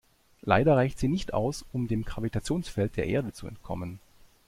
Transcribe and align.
Leider 0.41 0.75
reicht 0.77 0.97
sie 0.97 1.07
nicht 1.07 1.31
aus, 1.35 1.63
um 1.73 1.87
dem 1.87 2.03
Gravitationsfeld 2.05 2.97
der 2.97 3.05
Erde 3.05 3.33
zu 3.33 3.45
entkommen. 3.45 3.99